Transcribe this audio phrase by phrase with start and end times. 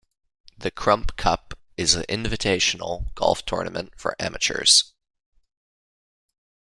[0.57, 4.93] The Crump Cup is an invitational golf tournament for amateurs.